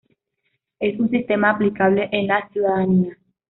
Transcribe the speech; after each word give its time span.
Es 0.79 0.99
un 0.99 1.11
sistema 1.11 1.51
aplicable 1.51 2.09
en 2.11 2.25
la 2.25 2.49
ciudadanía. 2.49 3.15